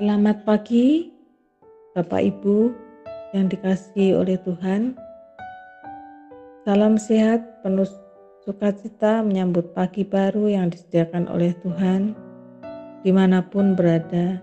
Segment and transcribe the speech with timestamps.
[0.00, 1.12] Selamat pagi,
[1.92, 2.72] Bapak Ibu
[3.36, 4.96] yang dikasihi oleh Tuhan.
[6.64, 7.84] Salam sehat, penuh
[8.40, 12.16] sukacita menyambut pagi baru yang disediakan oleh Tuhan,
[13.04, 14.40] di mana pun berada.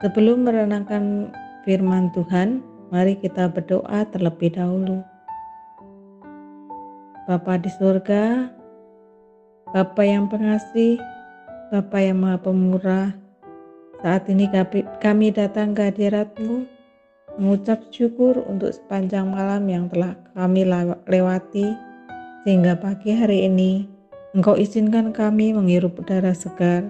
[0.00, 1.28] Sebelum merenangkan
[1.68, 5.04] firman Tuhan, mari kita berdoa terlebih dahulu.
[7.28, 8.48] Bapa di surga,
[9.76, 10.96] Bapa yang pengasih,
[11.68, 13.27] Bapa yang maha pemurah,
[13.98, 14.46] saat ini
[15.02, 16.66] kami datang ke hadiratmu
[17.38, 20.62] mengucap syukur untuk sepanjang malam yang telah kami
[21.06, 21.74] lewati
[22.46, 23.90] sehingga pagi hari ini
[24.36, 26.86] Engkau izinkan kami menghirup udara segar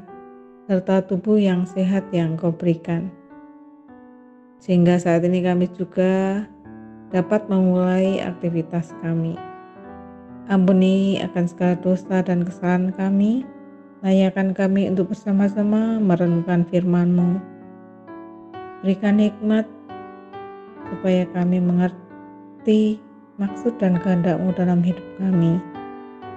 [0.69, 3.09] serta tubuh yang sehat yang Engkau berikan.
[4.61, 6.45] Sehingga saat ini kami juga
[7.09, 9.38] dapat memulai aktivitas kami.
[10.51, 13.49] Ampuni akan segala dosa dan kesalahan kami
[13.99, 17.43] Layakan kami untuk bersama-sama merenungkan firman-Mu.
[18.87, 19.66] Berikan hikmat
[20.87, 23.02] supaya kami mengerti
[23.43, 25.59] maksud dan kehendak-Mu dalam hidup kami.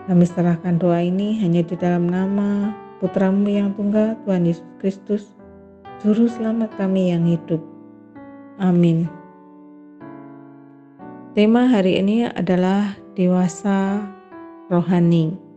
[0.09, 5.23] Kami serahkan doa ini hanya di dalam nama Putramu yang tunggal, Tuhan Yesus Kristus,
[6.01, 7.61] Juru Selamat kami yang hidup.
[8.57, 9.05] Amin.
[11.37, 14.01] Tema hari ini adalah dewasa
[14.69, 15.50] rohani.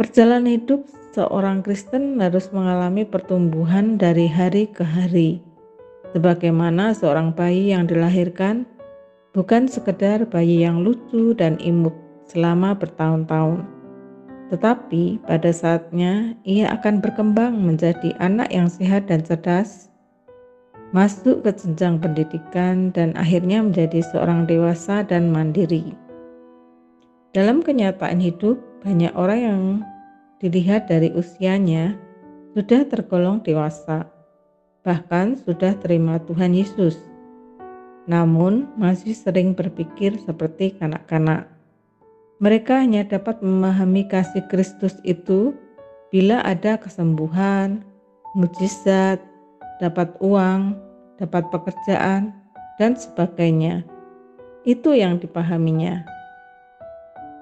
[0.00, 5.44] Perjalanan hidup seorang Kristen harus mengalami pertumbuhan dari hari ke hari.
[6.16, 8.64] Sebagaimana seorang bayi yang dilahirkan
[9.36, 11.92] bukan sekedar bayi yang lucu dan imut
[12.24, 13.68] selama bertahun-tahun.
[14.48, 19.92] Tetapi pada saatnya ia akan berkembang menjadi anak yang sehat dan cerdas,
[20.96, 25.92] masuk ke jenjang pendidikan dan akhirnya menjadi seorang dewasa dan mandiri.
[27.32, 29.62] Dalam kenyataan hidup, banyak orang yang
[30.42, 31.94] dilihat dari usianya
[32.52, 34.10] sudah tergolong dewasa,
[34.82, 36.98] bahkan sudah terima Tuhan Yesus.
[38.10, 41.46] Namun masih sering berpikir seperti kanak-kanak.
[42.42, 45.54] Mereka hanya dapat memahami kasih Kristus itu
[46.10, 47.86] bila ada kesembuhan,
[48.34, 49.22] mujizat,
[49.78, 50.74] dapat uang,
[51.22, 52.34] dapat pekerjaan,
[52.82, 53.86] dan sebagainya.
[54.66, 56.02] Itu yang dipahaminya.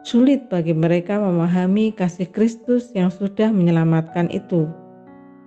[0.00, 4.65] Sulit bagi mereka memahami kasih Kristus yang sudah menyelamatkan itu,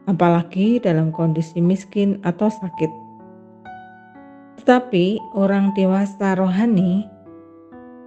[0.05, 2.91] apalagi dalam kondisi miskin atau sakit.
[4.61, 7.09] Tetapi orang dewasa rohani,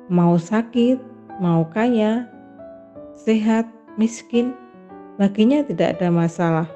[0.06, 1.02] mau sakit,
[1.42, 2.30] mau kaya,
[3.18, 3.66] sehat,
[3.98, 4.54] miskin,
[5.18, 6.70] baginya tidak ada masalah,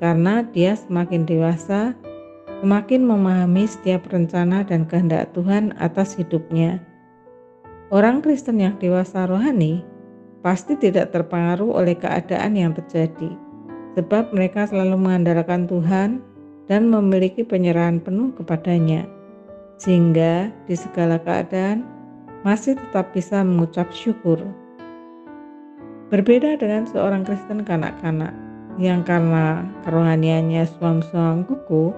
[0.00, 1.92] karena dia semakin dewasa,
[2.64, 6.80] semakin memahami setiap rencana dan kehendak Tuhan atas hidupnya
[7.94, 9.86] Orang Kristen yang dewasa rohani
[10.42, 13.30] pasti tidak terpengaruh oleh keadaan yang terjadi,
[13.94, 16.18] sebab mereka selalu mengandalkan Tuhan
[16.66, 19.06] dan memiliki penyerahan penuh kepadanya,
[19.78, 21.86] sehingga di segala keadaan
[22.42, 24.42] masih tetap bisa mengucap syukur.
[26.10, 28.34] Berbeda dengan seorang Kristen kanak-kanak
[28.74, 31.94] yang karena kerohaniannya suam-suam kuku,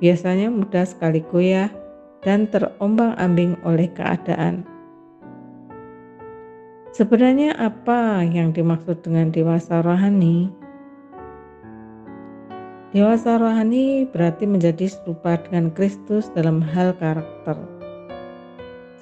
[0.00, 1.68] biasanya mudah sekali goyah
[2.24, 4.73] dan terombang-ambing oleh keadaan.
[6.94, 10.46] Sebenarnya apa yang dimaksud dengan dewasa rohani?
[12.94, 17.58] Dewasa rohani berarti menjadi serupa dengan Kristus dalam hal karakter.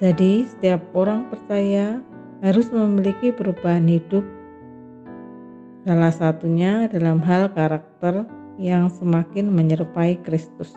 [0.01, 2.01] Jadi, setiap orang percaya
[2.41, 4.25] harus memiliki perubahan hidup.
[5.85, 8.25] Salah satunya dalam hal karakter
[8.57, 10.73] yang semakin menyerupai Kristus.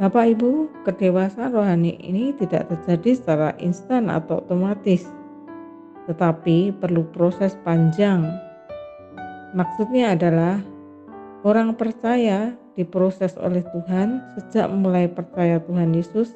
[0.00, 5.04] Bapak Ibu, kedewasaan rohani ini tidak terjadi secara instan atau otomatis,
[6.08, 8.24] tetapi perlu proses panjang.
[9.52, 10.56] Maksudnya adalah
[11.44, 16.32] orang percaya diproses oleh Tuhan sejak mulai percaya Tuhan Yesus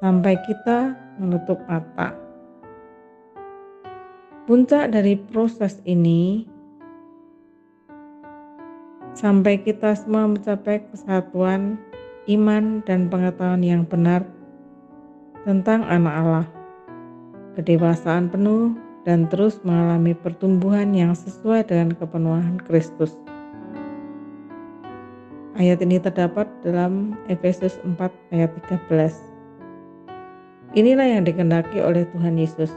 [0.00, 2.16] sampai kita menutup mata.
[4.48, 6.48] Puncak dari proses ini
[9.12, 11.89] sampai kita semua mencapai kesatuan
[12.28, 14.28] iman dan pengetahuan yang benar
[15.48, 16.46] tentang anak Allah,
[17.56, 18.76] kedewasaan penuh,
[19.08, 23.16] dan terus mengalami pertumbuhan yang sesuai dengan kepenuhan Kristus.
[25.56, 27.96] Ayat ini terdapat dalam Efesus 4
[28.32, 29.12] ayat 13.
[30.78, 32.70] Inilah yang dikendaki oleh Tuhan Yesus.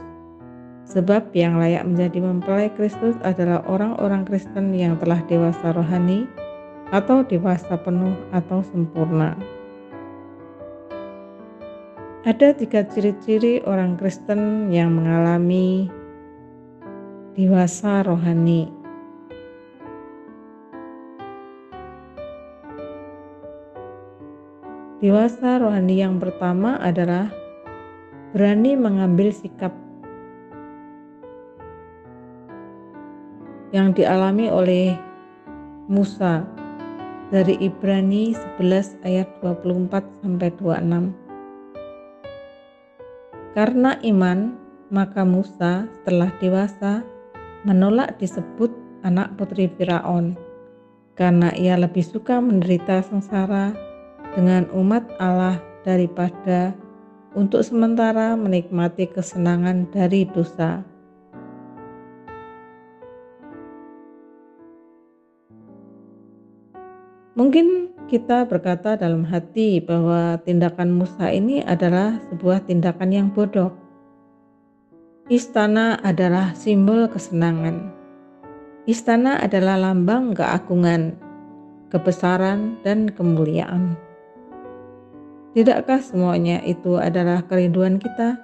[0.84, 6.28] Sebab yang layak menjadi mempelai Kristus adalah orang-orang Kristen yang telah dewasa rohani,
[6.92, 9.36] atau dewasa penuh atau sempurna.
[12.24, 15.92] Ada tiga ciri-ciri orang Kristen yang mengalami
[17.36, 18.72] dewasa rohani.
[25.04, 27.28] Dewasa rohani yang pertama adalah
[28.32, 29.76] berani mengambil sikap
[33.68, 34.96] yang dialami oleh
[35.92, 36.63] Musa
[37.32, 41.14] dari Ibrani 11 ayat 24 sampai 26.
[43.54, 44.38] Karena iman,
[44.90, 47.06] maka Musa setelah dewasa
[47.64, 48.68] menolak disebut
[49.06, 50.36] anak putri Firaun
[51.14, 53.72] karena ia lebih suka menderita sengsara
[54.34, 56.74] dengan umat Allah daripada
[57.38, 60.82] untuk sementara menikmati kesenangan dari dosa.
[67.44, 73.68] Mungkin kita berkata dalam hati bahwa tindakan Musa ini adalah sebuah tindakan yang bodoh.
[75.28, 77.92] Istana adalah simbol kesenangan.
[78.88, 81.20] Istana adalah lambang keagungan,
[81.92, 83.92] kebesaran, dan kemuliaan.
[85.52, 88.40] Tidakkah semuanya itu adalah kerinduan kita?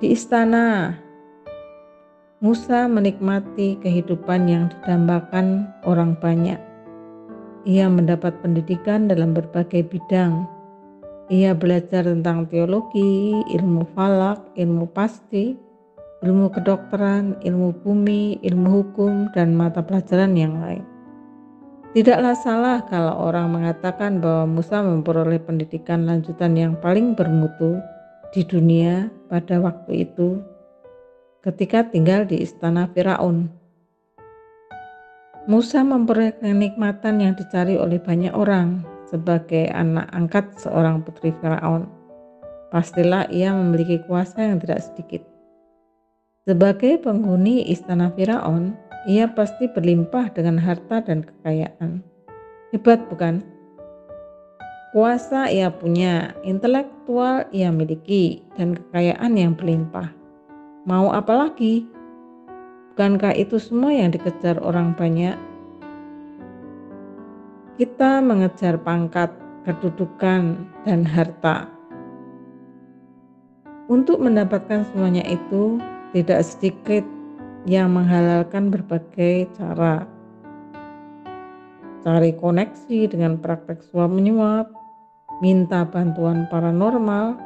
[0.00, 0.96] Di istana,
[2.40, 6.75] Musa menikmati kehidupan yang didambakan orang banyak.
[7.66, 10.46] Ia mendapat pendidikan dalam berbagai bidang.
[11.26, 15.58] Ia belajar tentang teologi, ilmu falak, ilmu pasti,
[16.22, 20.86] ilmu kedokteran, ilmu bumi, ilmu hukum, dan mata pelajaran yang lain.
[21.90, 27.82] Tidaklah salah kalau orang mengatakan bahwa Musa memperoleh pendidikan lanjutan yang paling bermutu
[28.30, 30.38] di dunia pada waktu itu
[31.42, 33.65] ketika tinggal di istana Firaun.
[35.46, 41.86] Musa memperoleh kenikmatan yang dicari oleh banyak orang sebagai anak angkat seorang putri Firaun.
[42.74, 45.22] Pastilah ia memiliki kuasa yang tidak sedikit.
[46.50, 48.74] Sebagai penghuni istana Firaun,
[49.06, 52.02] ia pasti berlimpah dengan harta dan kekayaan.
[52.74, 53.38] Hebat bukan?
[54.90, 60.10] Kuasa ia punya, intelektual ia miliki, dan kekayaan yang berlimpah.
[60.90, 61.86] Mau apa lagi?
[62.96, 65.36] Bukankah itu semua yang dikejar orang banyak?
[67.76, 69.36] Kita mengejar pangkat,
[69.68, 71.68] kedudukan, dan harta.
[73.92, 75.76] Untuk mendapatkan semuanya itu,
[76.16, 77.04] tidak sedikit
[77.68, 80.08] yang menghalalkan berbagai cara.
[82.00, 84.72] Cari koneksi dengan praktek suap menyuap,
[85.44, 87.36] minta bantuan paranormal,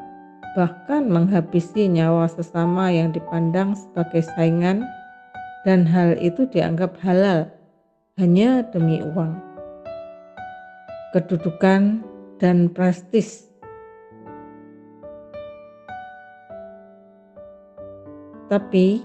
[0.55, 4.87] bahkan menghabisi nyawa sesama yang dipandang sebagai saingan
[5.67, 7.49] dan hal itu dianggap halal
[8.17, 9.37] hanya demi uang.
[11.11, 12.07] Kedudukan
[12.39, 13.51] dan prestis
[18.51, 18.99] Tapi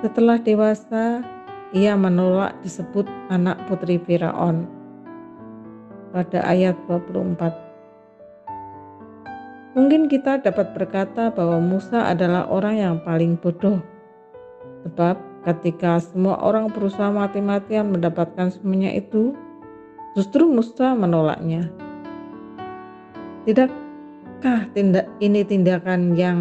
[0.00, 1.20] setelah dewasa,
[1.76, 4.64] ia menolak disebut anak putri Firaun.
[6.08, 7.63] Pada ayat 24.
[9.74, 13.82] Mungkin kita dapat berkata bahwa Musa adalah orang yang paling bodoh.
[14.86, 19.34] Sebab ketika semua orang berusaha mati-matian mendapatkan semuanya itu,
[20.14, 21.68] justru Musa menolaknya.
[23.42, 26.38] Tidakkah tindak ini tindakan yang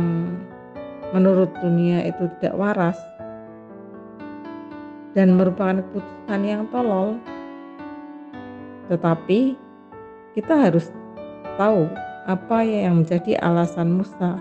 [1.10, 2.98] menurut dunia itu tidak waras?
[5.14, 7.18] dan merupakan keputusan yang tolol.
[8.90, 9.56] Tetapi
[10.34, 10.90] kita harus
[11.56, 11.88] tahu
[12.26, 14.40] apa yang menjadi alasan Musa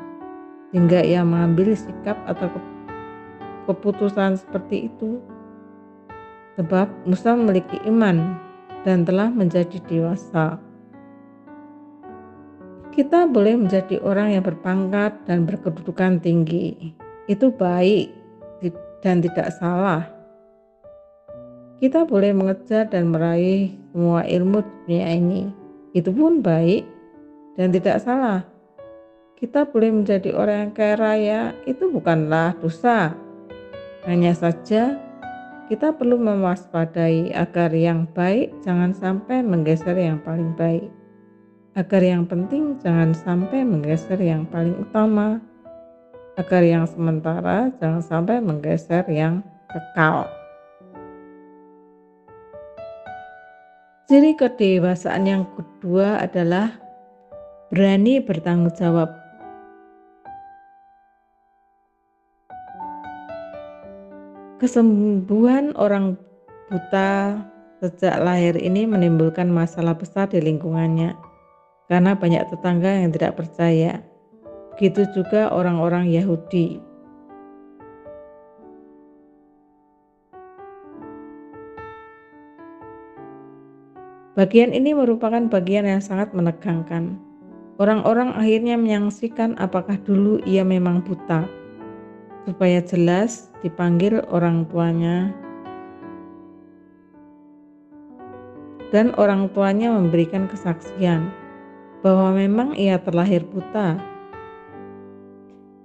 [0.71, 2.49] hingga ia mengambil sikap atau
[3.69, 5.19] keputusan seperti itu.
[6.61, 8.37] Sebab Musa memiliki iman
[8.85, 10.61] dan telah menjadi dewasa.
[12.93, 16.93] Kita boleh menjadi orang yang berpangkat dan berkedudukan tinggi.
[17.25, 18.13] Itu baik
[19.01, 20.23] dan tidak salah
[21.83, 25.51] kita boleh mengejar dan meraih semua ilmu dunia ini.
[25.91, 26.87] Itu pun baik
[27.57, 28.45] dan tidak salah.
[29.37, 33.19] Kita boleh menjadi orang yang kaya raya, itu bukanlah dosa.
[34.07, 34.99] Hanya saja
[35.71, 40.91] kita perlu mewaspadai agar yang baik jangan sampai menggeser yang paling baik.
[41.73, 45.41] Agar yang penting jangan sampai menggeser yang paling utama.
[46.37, 49.41] Agar yang sementara jangan sampai menggeser yang
[49.73, 50.29] kekal.
[54.11, 56.82] Ciri kedewasaan yang kedua adalah
[57.73, 59.09] berani bertanggung jawab.
[64.61, 66.21] Kesembuhan orang
[66.69, 67.41] buta
[67.81, 71.17] sejak lahir ini menimbulkan masalah besar di lingkungannya
[71.89, 74.05] karena banyak tetangga yang tidak percaya.
[74.77, 76.93] Begitu juga orang-orang Yahudi
[84.33, 87.32] Bagian ini merupakan bagian yang sangat menegangkan.
[87.83, 91.51] Orang-orang akhirnya menyaksikan apakah dulu ia memang buta.
[92.47, 95.35] Supaya jelas dipanggil orang tuanya
[98.95, 101.35] dan orang tuanya memberikan kesaksian
[102.07, 103.99] bahwa memang ia terlahir buta.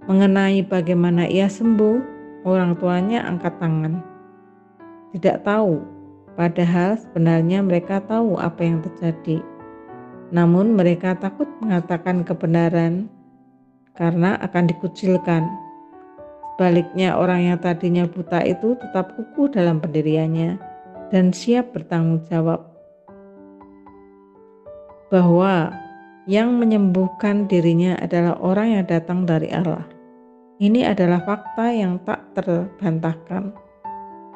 [0.05, 1.97] Mengenai bagaimana ia sembuh,
[2.45, 4.05] orang tuanya angkat tangan.
[5.17, 5.97] Tidak tahu
[6.37, 9.41] Padahal sebenarnya mereka tahu apa yang terjadi.
[10.31, 13.07] Namun mereka takut mengatakan kebenaran
[13.95, 15.47] karena akan dikucilkan.
[16.57, 20.57] Sebaliknya orang yang tadinya buta itu tetap kukuh dalam pendiriannya
[21.13, 22.65] dan siap bertanggung jawab
[25.07, 25.71] bahwa
[26.27, 29.87] yang menyembuhkan dirinya adalah orang yang datang dari Allah.
[30.57, 33.55] Ini adalah fakta yang tak terbantahkan.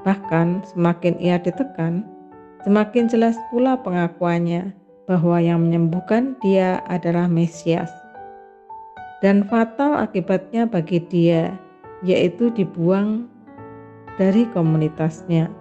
[0.06, 2.08] Bahkan semakin ia ditekan,
[2.64, 4.72] semakin jelas pula pengakuannya
[5.12, 7.92] bahwa yang menyembuhkan dia adalah Mesias.
[9.20, 11.52] Dan fatal akibatnya bagi dia,
[12.00, 13.28] yaitu dibuang
[14.16, 15.52] dari komunitasnya.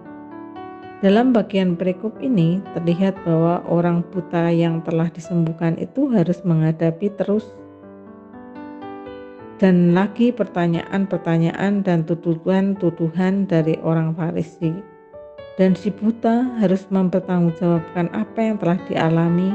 [1.03, 7.51] Dalam bagian perikop ini terlihat bahwa orang buta yang telah disembuhkan itu harus menghadapi terus
[9.61, 14.90] dan lagi pertanyaan-pertanyaan dan tuduhan-tuduhan dari orang Farisi.
[15.59, 19.51] Dan si buta harus mempertanggungjawabkan apa yang telah dialami,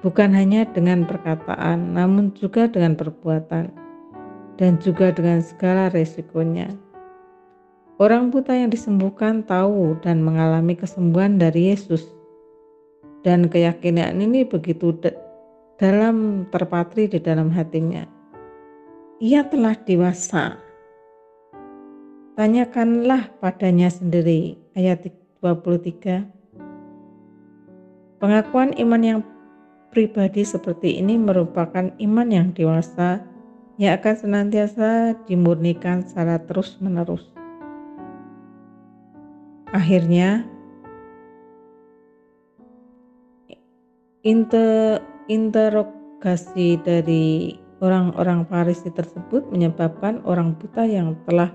[0.00, 3.70] bukan hanya dengan perkataan, namun juga dengan perbuatan,
[4.56, 6.72] dan juga dengan segala resikonya.
[7.98, 12.06] Orang buta yang disembuhkan tahu dan mengalami kesembuhan dari Yesus.
[13.26, 14.94] Dan keyakinan ini begitu
[15.76, 18.06] dalam terpatri di dalam hatinya
[19.18, 20.67] ia telah dewasa.
[22.38, 24.54] Tanyakanlah padanya sendiri.
[24.78, 25.10] Ayat
[25.42, 26.22] 23.
[28.22, 29.26] Pengakuan iman yang
[29.90, 33.26] pribadi seperti ini merupakan iman yang dewasa
[33.74, 37.26] yang akan senantiasa dimurnikan secara terus-menerus.
[39.74, 40.46] Akhirnya,
[44.22, 51.54] inter interogasi dari Orang-orang Farisi tersebut menyebabkan orang buta yang telah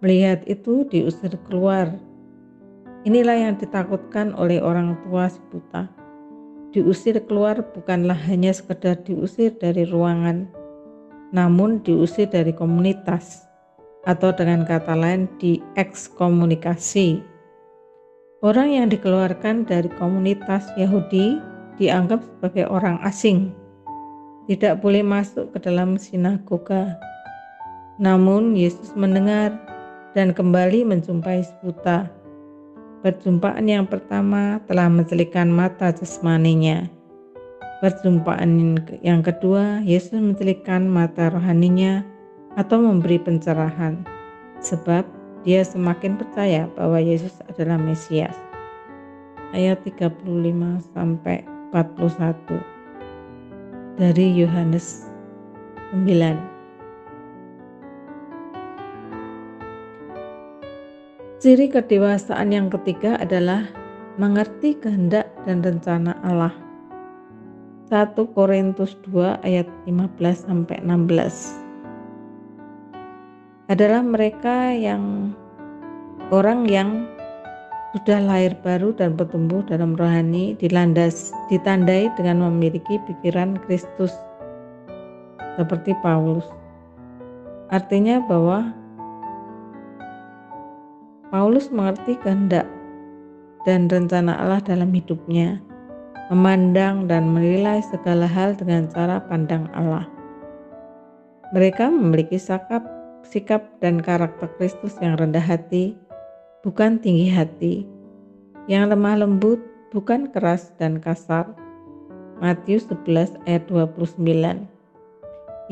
[0.00, 1.92] melihat itu diusir keluar.
[3.06, 5.86] Inilah yang ditakutkan oleh orang tua si buta.
[6.74, 10.50] Diusir keluar bukanlah hanya sekedar diusir dari ruangan,
[11.30, 13.46] namun diusir dari komunitas
[14.04, 17.22] atau dengan kata lain diekskomunikasi.
[18.44, 21.40] Orang yang dikeluarkan dari komunitas Yahudi
[21.80, 23.54] dianggap sebagai orang asing
[24.46, 26.94] tidak boleh masuk ke dalam sinagoga.
[27.98, 29.58] Namun Yesus mendengar
[30.16, 32.08] dan kembali menjumpai sebuta.
[33.04, 36.88] Perjumpaan yang pertama telah mencelikan mata jasmaninya.
[37.84, 42.00] Perjumpaan yang kedua, Yesus mencelikan mata rohaninya
[42.56, 44.00] atau memberi pencerahan,
[44.64, 45.04] sebab
[45.44, 48.32] dia semakin percaya bahwa Yesus adalah Mesias.
[49.52, 50.24] Ayat 35
[50.96, 51.44] sampai
[51.76, 52.64] 41
[54.00, 55.04] dari Yohanes
[55.92, 56.55] 9.
[61.46, 63.70] Ciri kedewasaan yang ketiga adalah
[64.18, 66.50] mengerti kehendak dan rencana Allah.
[67.86, 75.30] 1 Korintus 2 ayat 15 sampai 16 adalah mereka yang
[76.34, 77.06] orang yang
[77.94, 84.10] sudah lahir baru dan bertumbuh dalam rohani dilandas ditandai dengan memiliki pikiran Kristus
[85.54, 86.50] seperti Paulus.
[87.70, 88.74] Artinya bahwa
[91.34, 92.66] Paulus mengerti kehendak
[93.66, 95.58] dan rencana Allah dalam hidupnya,
[96.30, 100.06] memandang dan menilai segala hal dengan cara pandang Allah.
[101.50, 102.86] Mereka memiliki sikap,
[103.26, 105.98] sikap dan karakter Kristus yang rendah hati,
[106.62, 107.82] bukan tinggi hati,
[108.70, 109.58] yang lemah lembut,
[109.90, 111.50] bukan keras dan kasar.
[112.36, 114.20] Matius 11 ayat 29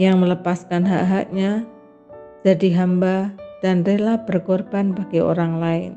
[0.01, 1.69] yang melepaskan hak-haknya
[2.41, 5.97] jadi hamba dan rela berkorban bagi orang lain.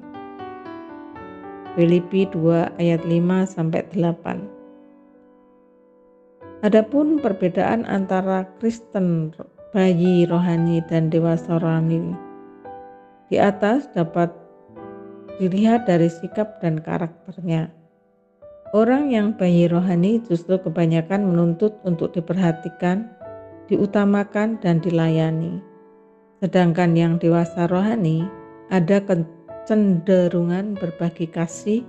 [1.76, 6.64] Filipi 2 ayat 5 sampai 8.
[6.64, 9.36] Adapun perbedaan antara Kristen
[9.76, 12.16] bayi rohani dan dewasa rohani
[13.28, 14.32] di atas dapat
[15.38, 17.68] dilihat dari sikap dan karakternya.
[18.72, 23.12] Orang yang bayi rohani justru kebanyakan menuntut untuk diperhatikan,
[23.68, 25.67] diutamakan, dan dilayani.
[26.38, 28.30] Sedangkan yang dewasa rohani
[28.70, 31.82] ada kecenderungan berbagi kasih,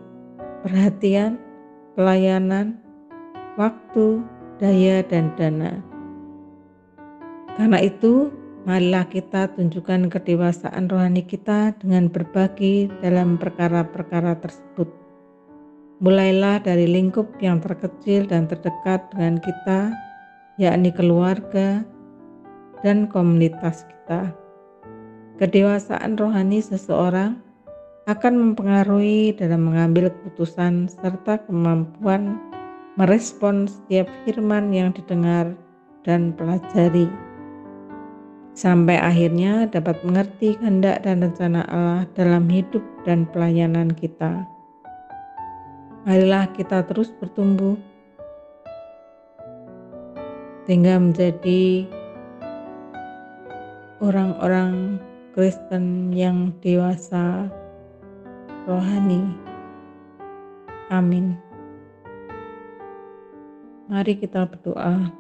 [0.65, 1.37] perhatian,
[1.93, 2.81] pelayanan,
[3.61, 4.25] waktu,
[4.57, 5.85] daya, dan dana.
[7.61, 8.33] Karena itu,
[8.65, 14.89] marilah kita tunjukkan kedewasaan rohani kita dengan berbagi dalam perkara-perkara tersebut.
[16.01, 19.93] Mulailah dari lingkup yang terkecil dan terdekat dengan kita,
[20.57, 21.83] yakni keluarga
[22.83, 24.35] dan komunitas kita.
[25.39, 27.39] Kedewasaan rohani seseorang
[28.09, 32.41] akan mempengaruhi dalam mengambil keputusan serta kemampuan
[32.99, 35.55] merespon setiap firman yang didengar
[36.03, 37.07] dan pelajari
[38.59, 44.43] sampai akhirnya dapat mengerti kehendak dan rencana Allah dalam hidup dan pelayanan kita.
[46.03, 47.79] Marilah kita terus bertumbuh
[50.67, 51.87] sehingga menjadi
[53.99, 54.99] orang-orang
[55.35, 57.51] Kristen yang dewasa
[58.67, 59.23] rohani.
[60.91, 61.37] Amin.
[63.89, 65.11] Mari kita berdoa.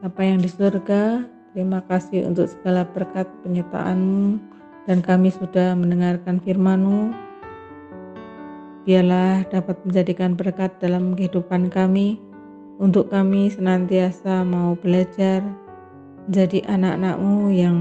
[0.00, 4.38] Apa yang di surga, Terima kasih untuk segala berkat penyertaan-Mu
[4.86, 7.10] dan kami sudah mendengarkan firman-Mu.
[8.86, 12.22] Biarlah dapat menjadikan berkat dalam kehidupan kami,
[12.78, 15.42] untuk kami senantiasa mau belajar
[16.28, 17.78] menjadi anak-anak-Mu yang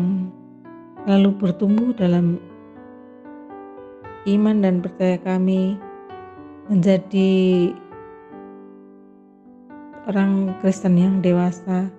[1.08, 2.40] lalu bertumbuh dalam
[4.28, 5.80] iman dan percaya kami
[6.70, 7.32] menjadi
[10.06, 11.90] orang Kristen yang dewasa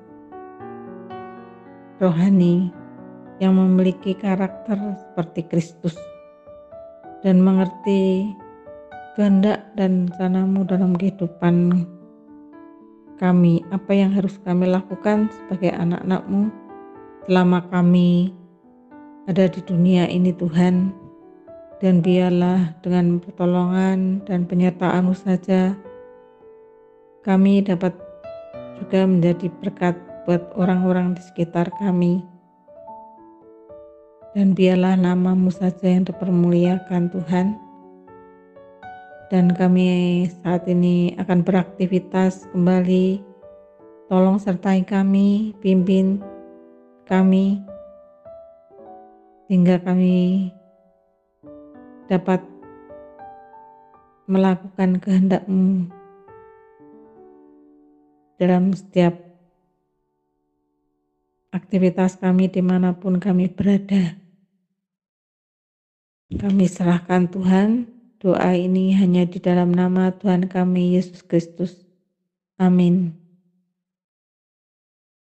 [1.98, 2.70] rohani
[3.40, 5.96] yang memiliki karakter seperti Kristus
[7.20, 8.32] dan mengerti
[9.16, 11.84] kehendak dan rencanamu dalam kehidupan
[13.20, 16.48] kami, apa yang harus kami lakukan sebagai anak-anakmu
[17.28, 18.32] selama kami
[19.28, 20.96] ada di dunia ini Tuhan
[21.84, 25.76] dan biarlah dengan pertolongan dan penyertaanmu saja
[27.20, 27.92] kami dapat
[28.80, 29.92] juga menjadi berkat
[30.24, 32.24] buat orang-orang di sekitar kami.
[34.32, 37.69] Dan biarlah namamu saja yang dipermuliakan Tuhan.
[39.30, 43.22] Dan kami saat ini akan beraktivitas kembali.
[44.10, 46.18] Tolong sertai kami, pimpin
[47.06, 47.62] kami,
[49.46, 50.50] sehingga kami
[52.10, 52.42] dapat
[54.26, 55.86] melakukan kehendakmu
[58.34, 59.14] dalam setiap
[61.54, 64.18] aktivitas kami di mana pun kami berada.
[66.30, 71.72] Kami serahkan Tuhan, doa ini hanya di dalam nama Tuhan kami Yesus Kristus.
[72.60, 73.19] Amin.